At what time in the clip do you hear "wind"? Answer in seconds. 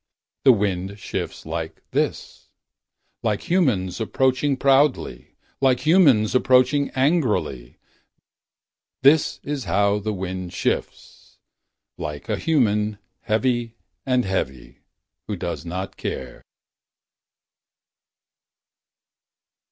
0.51-0.97, 10.11-10.53